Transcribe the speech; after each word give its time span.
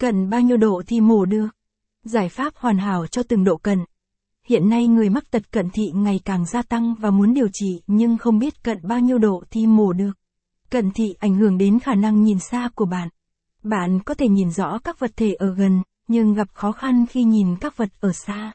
Cận 0.00 0.30
bao 0.30 0.40
nhiêu 0.40 0.56
độ 0.56 0.82
thì 0.86 1.00
mổ 1.00 1.24
được? 1.24 1.48
Giải 2.04 2.28
pháp 2.28 2.52
hoàn 2.56 2.78
hảo 2.78 3.06
cho 3.06 3.22
từng 3.22 3.44
độ 3.44 3.56
cần 3.56 3.78
Hiện 4.48 4.68
nay 4.68 4.86
người 4.86 5.10
mắc 5.10 5.30
tật 5.30 5.52
cận 5.52 5.70
thị 5.70 5.82
ngày 5.94 6.20
càng 6.24 6.46
gia 6.46 6.62
tăng 6.62 6.94
và 6.94 7.10
muốn 7.10 7.34
điều 7.34 7.48
trị 7.52 7.82
nhưng 7.86 8.18
không 8.18 8.38
biết 8.38 8.62
cận 8.62 8.78
bao 8.82 9.00
nhiêu 9.00 9.18
độ 9.18 9.42
thì 9.50 9.66
mổ 9.66 9.92
được. 9.92 10.12
Cận 10.70 10.90
thị 10.90 11.04
ảnh 11.18 11.34
hưởng 11.34 11.58
đến 11.58 11.78
khả 11.78 11.94
năng 11.94 12.22
nhìn 12.22 12.38
xa 12.38 12.68
của 12.74 12.84
bạn. 12.84 13.08
Bạn 13.62 14.00
có 14.00 14.14
thể 14.14 14.28
nhìn 14.28 14.50
rõ 14.50 14.78
các 14.84 14.98
vật 14.98 15.10
thể 15.16 15.34
ở 15.34 15.54
gần, 15.54 15.82
nhưng 16.08 16.34
gặp 16.34 16.48
khó 16.52 16.72
khăn 16.72 17.06
khi 17.06 17.24
nhìn 17.24 17.56
các 17.60 17.76
vật 17.76 17.88
ở 18.00 18.12
xa. 18.12 18.52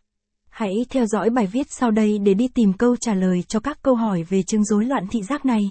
Hãy 0.49 0.85
theo 0.89 1.05
dõi 1.05 1.29
bài 1.29 1.47
viết 1.47 1.67
sau 1.69 1.91
đây 1.91 2.17
để 2.19 2.33
đi 2.33 2.47
tìm 2.47 2.73
câu 2.73 2.95
trả 2.95 3.13
lời 3.13 3.43
cho 3.47 3.59
các 3.59 3.81
câu 3.81 3.95
hỏi 3.95 4.23
về 4.23 4.43
chứng 4.43 4.63
rối 4.63 4.85
loạn 4.85 5.07
thị 5.11 5.23
giác 5.23 5.45
này. 5.45 5.61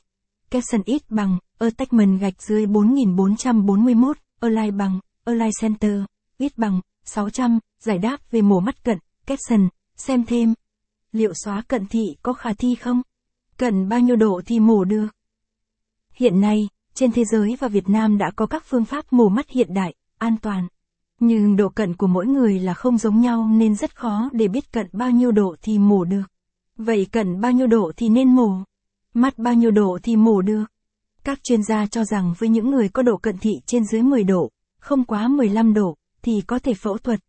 Capson 0.50 0.82
ít 0.84 1.02
bằng, 1.08 1.38
attachment 1.58 2.20
gạch 2.20 2.42
dưới 2.42 2.66
4441, 2.66 4.16
align 4.40 4.76
bằng, 4.76 4.98
align 5.24 5.50
center, 5.60 6.00
ít 6.38 6.58
bằng, 6.58 6.80
600, 7.04 7.58
giải 7.80 7.98
đáp 7.98 8.16
về 8.30 8.42
mổ 8.42 8.60
mắt 8.60 8.84
cận, 8.84 8.98
caption, 9.26 9.68
xem 9.96 10.24
thêm. 10.24 10.54
Liệu 11.12 11.32
xóa 11.44 11.62
cận 11.68 11.86
thị 11.86 12.04
có 12.22 12.32
khả 12.32 12.52
thi 12.52 12.74
không? 12.74 13.02
Cận 13.56 13.88
bao 13.88 14.00
nhiêu 14.00 14.16
độ 14.16 14.40
thì 14.46 14.60
mổ 14.60 14.84
được? 14.84 15.06
Hiện 16.14 16.40
nay, 16.40 16.68
trên 16.94 17.12
thế 17.12 17.24
giới 17.24 17.56
và 17.60 17.68
Việt 17.68 17.88
Nam 17.88 18.18
đã 18.18 18.30
có 18.36 18.46
các 18.46 18.64
phương 18.66 18.84
pháp 18.84 19.12
mổ 19.12 19.28
mắt 19.28 19.50
hiện 19.50 19.74
đại, 19.74 19.94
an 20.18 20.36
toàn. 20.42 20.68
Nhưng 21.20 21.56
độ 21.56 21.68
cận 21.68 21.96
của 21.96 22.06
mỗi 22.06 22.26
người 22.26 22.58
là 22.58 22.74
không 22.74 22.98
giống 22.98 23.20
nhau 23.20 23.48
nên 23.52 23.74
rất 23.74 23.96
khó 23.96 24.30
để 24.32 24.48
biết 24.48 24.72
cận 24.72 24.86
bao 24.92 25.10
nhiêu 25.10 25.32
độ 25.32 25.56
thì 25.62 25.78
mổ 25.78 26.04
được. 26.04 26.22
Vậy 26.76 27.06
cận 27.12 27.40
bao 27.40 27.52
nhiêu 27.52 27.66
độ 27.66 27.92
thì 27.96 28.08
nên 28.08 28.34
mổ? 28.34 28.58
Mắt 29.14 29.38
bao 29.38 29.54
nhiêu 29.54 29.70
độ 29.70 29.98
thì 30.02 30.16
mổ 30.16 30.42
được? 30.42 30.64
Các 31.24 31.44
chuyên 31.44 31.62
gia 31.62 31.86
cho 31.86 32.04
rằng 32.04 32.34
với 32.38 32.48
những 32.48 32.70
người 32.70 32.88
có 32.88 33.02
độ 33.02 33.16
cận 33.16 33.38
thị 33.38 33.52
trên 33.66 33.84
dưới 33.84 34.02
10 34.02 34.24
độ, 34.24 34.50
không 34.84 35.04
quá 35.04 35.28
15 35.28 35.74
độ, 35.74 35.96
thì 36.22 36.40
có 36.46 36.58
thể 36.58 36.74
phẫu 36.74 36.98
thuật. 36.98 37.20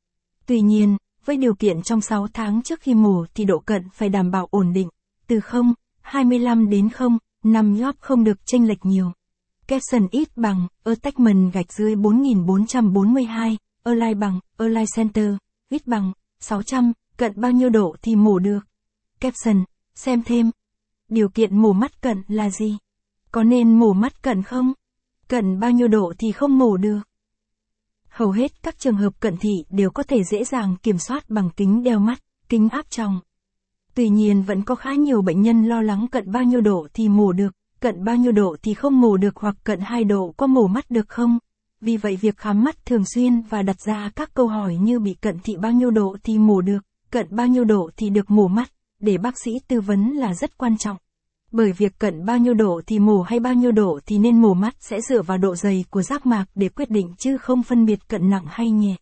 Tuy 0.45 0.62
nhiên, 0.62 0.98
với 1.26 1.38
điều 1.38 1.55
kiện 1.55 1.81
trong 1.81 2.02
6 2.02 2.28
tháng 2.34 2.62
trước 2.62 2.81
khi 2.81 2.94
mổ 2.94 3.25
thì 3.36 3.45
độ 3.45 3.59
cận 3.59 3.89
phải 3.94 4.09
đảm 4.09 4.31
bảo 4.31 4.47
ổn 4.52 4.73
định, 4.73 4.89
từ 5.28 5.39
0, 5.39 5.73
25 6.02 6.70
đến 6.70 6.89
0, 6.89 7.17
5 7.44 7.73
nhóp 7.78 7.95
không 8.00 8.23
được 8.23 8.45
chênh 8.45 8.67
lệch 8.67 8.86
nhiều. 8.86 9.12
Capson 9.67 10.08
ít 10.12 10.38
bằng, 10.38 10.67
attachment 10.84 11.53
gạch 11.53 11.73
dưới 11.73 11.95
4442, 11.95 13.58
align 13.84 14.19
bằng, 14.19 14.40
align 14.58 14.86
center, 14.95 15.34
ít 15.69 15.88
bằng, 15.88 16.12
600, 16.40 16.92
cận 17.17 17.31
bao 17.36 17.52
nhiêu 17.52 17.69
độ 17.69 17.95
thì 18.02 18.16
mổ 18.16 18.40
được. 18.40 18.59
Capson, 19.19 19.64
xem 19.95 20.22
thêm. 20.25 20.52
Điều 21.09 21.30
kiện 21.30 21.62
mổ 21.62 21.73
mắt 21.73 22.02
cận 22.02 22.22
là 22.28 22.50
gì? 22.50 22.78
Có 23.31 23.44
nên 23.44 23.80
mổ 23.80 23.94
mắt 23.94 24.23
cận 24.23 24.44
không? 24.44 24.73
Cận 25.28 25.59
bao 25.59 25.72
nhiêu 25.72 25.88
độ 25.88 26.14
thì 26.19 26.31
không 26.31 26.58
mổ 26.58 26.78
được. 26.78 27.00
Hầu 28.16 28.31
hết 28.31 28.63
các 28.63 28.80
trường 28.80 28.95
hợp 28.95 29.19
cận 29.19 29.38
thị 29.38 29.66
đều 29.69 29.89
có 29.91 30.03
thể 30.03 30.23
dễ 30.23 30.44
dàng 30.44 30.75
kiểm 30.83 30.97
soát 30.97 31.30
bằng 31.30 31.49
kính 31.58 31.83
đeo 31.83 31.99
mắt, 31.99 32.19
kính 32.49 32.69
áp 32.69 32.85
tròng. 32.89 33.19
Tuy 33.95 34.09
nhiên 34.09 34.41
vẫn 34.41 34.63
có 34.63 34.75
khá 34.75 34.94
nhiều 34.94 35.22
bệnh 35.22 35.41
nhân 35.41 35.66
lo 35.66 35.81
lắng 35.81 36.07
cận 36.11 36.31
bao 36.31 36.44
nhiêu 36.44 36.61
độ 36.61 36.88
thì 36.94 37.09
mổ 37.09 37.31
được, 37.31 37.53
cận 37.80 38.03
bao 38.03 38.16
nhiêu 38.16 38.31
độ 38.31 38.55
thì 38.63 38.73
không 38.73 39.02
mổ 39.02 39.17
được 39.17 39.38
hoặc 39.38 39.55
cận 39.63 39.80
2 39.80 40.03
độ 40.03 40.33
có 40.38 40.47
mổ 40.47 40.67
mắt 40.67 40.91
được 40.91 41.09
không? 41.09 41.39
Vì 41.81 41.97
vậy 41.97 42.16
việc 42.22 42.38
khám 42.38 42.63
mắt 42.63 42.85
thường 42.85 43.03
xuyên 43.05 43.41
và 43.41 43.61
đặt 43.61 43.81
ra 43.81 44.11
các 44.16 44.33
câu 44.33 44.47
hỏi 44.47 44.75
như 44.75 45.00
bị 45.00 45.13
cận 45.13 45.39
thị 45.44 45.55
bao 45.61 45.72
nhiêu 45.72 45.91
độ 45.91 46.17
thì 46.23 46.38
mổ 46.38 46.61
được, 46.61 46.79
cận 47.11 47.27
bao 47.29 47.47
nhiêu 47.47 47.63
độ 47.63 47.89
thì 47.97 48.09
được 48.09 48.31
mổ 48.31 48.47
mắt, 48.47 48.72
để 49.00 49.17
bác 49.17 49.39
sĩ 49.44 49.52
tư 49.67 49.81
vấn 49.81 50.09
là 50.09 50.33
rất 50.33 50.57
quan 50.57 50.77
trọng. 50.77 50.97
Bởi 51.56 51.72
việc 51.72 52.00
cận 52.00 52.25
bao 52.25 52.38
nhiêu 52.38 52.53
độ 52.53 52.81
thì 52.88 53.00
mù 53.00 53.22
hay 53.22 53.39
bao 53.39 53.53
nhiêu 53.53 53.72
độ 53.72 54.00
thì 54.06 54.17
nên 54.17 54.42
mù 54.42 54.53
mắt 54.53 54.75
sẽ 54.80 55.02
dựa 55.02 55.22
vào 55.22 55.38
độ 55.38 55.56
dày 55.56 55.86
của 55.89 56.02
giác 56.02 56.25
mạc 56.25 56.45
để 56.56 56.70
quyết 56.70 56.89
định 56.89 57.14
chứ 57.17 57.38
không 57.38 57.64
phân 57.64 57.86
biệt 57.86 58.08
cận 58.08 58.30
nặng 58.30 58.45
hay 58.47 58.70
nhẹ. 58.70 58.95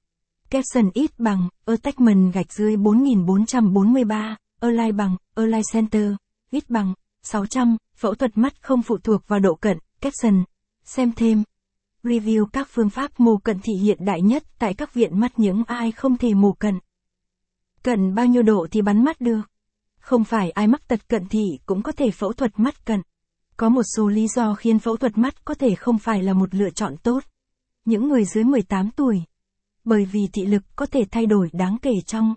Capson 0.49 0.89
ít 0.93 1.19
bằng, 1.19 1.49
attachment 1.65 2.33
gạch 2.33 2.53
dưới 2.53 2.77
4443, 2.77 4.35
align 4.61 4.97
bằng, 4.97 5.17
align 5.35 5.61
center, 5.73 6.13
ít 6.51 6.69
bằng, 6.69 6.93
600, 7.23 7.77
phẫu 7.95 8.15
thuật 8.15 8.37
mắt 8.37 8.53
không 8.61 8.81
phụ 8.81 8.97
thuộc 8.97 9.27
vào 9.27 9.39
độ 9.39 9.55
cận, 9.55 9.77
caption. 10.01 10.43
Xem 10.83 11.11
thêm. 11.15 11.43
Review 12.03 12.45
các 12.45 12.67
phương 12.71 12.89
pháp 12.89 13.19
mù 13.19 13.37
cận 13.37 13.59
thị 13.63 13.73
hiện 13.73 14.05
đại 14.05 14.21
nhất 14.21 14.43
tại 14.59 14.73
các 14.73 14.93
viện 14.93 15.19
mắt 15.19 15.39
những 15.39 15.63
ai 15.67 15.91
không 15.91 16.17
thể 16.17 16.33
mù 16.33 16.53
cận. 16.53 16.79
Cận 17.83 18.15
bao 18.15 18.25
nhiêu 18.25 18.43
độ 18.43 18.67
thì 18.71 18.81
bắn 18.81 19.03
mắt 19.03 19.21
được? 19.21 19.41
Không 20.03 20.23
phải 20.23 20.51
ai 20.51 20.67
mắc 20.67 20.87
tật 20.87 21.09
cận 21.09 21.27
thị 21.27 21.59
cũng 21.65 21.81
có 21.81 21.91
thể 21.91 22.11
phẫu 22.11 22.33
thuật 22.33 22.51
mắt 22.59 22.85
cận. 22.85 23.01
Có 23.57 23.69
một 23.69 23.83
số 23.97 24.07
lý 24.07 24.27
do 24.27 24.53
khiến 24.53 24.79
phẫu 24.79 24.97
thuật 24.97 25.17
mắt 25.17 25.45
có 25.45 25.53
thể 25.53 25.75
không 25.75 25.99
phải 25.99 26.23
là 26.23 26.33
một 26.33 26.55
lựa 26.55 26.69
chọn 26.69 26.97
tốt. 26.97 27.23
Những 27.85 28.07
người 28.07 28.25
dưới 28.25 28.43
18 28.43 28.91
tuổi. 28.91 29.23
Bởi 29.83 30.05
vì 30.05 30.19
thị 30.33 30.45
lực 30.45 30.63
có 30.75 30.85
thể 30.85 31.05
thay 31.11 31.25
đổi 31.25 31.49
đáng 31.53 31.77
kể 31.81 31.91
trong 32.07 32.35